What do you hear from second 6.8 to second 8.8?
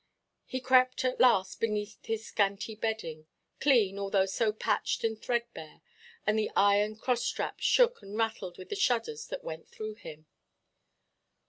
cross–straps shook and rattled with the